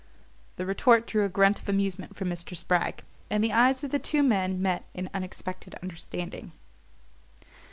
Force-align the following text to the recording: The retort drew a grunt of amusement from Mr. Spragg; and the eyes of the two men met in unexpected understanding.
The 0.55 0.65
retort 0.65 1.05
drew 1.05 1.25
a 1.25 1.29
grunt 1.29 1.59
of 1.59 1.69
amusement 1.69 2.15
from 2.15 2.27
Mr. 2.29 2.57
Spragg; 2.57 3.03
and 3.29 3.43
the 3.43 3.53
eyes 3.53 3.83
of 3.83 3.91
the 3.91 3.99
two 3.99 4.23
men 4.23 4.59
met 4.59 4.83
in 4.95 5.11
unexpected 5.13 5.75
understanding. 5.83 6.53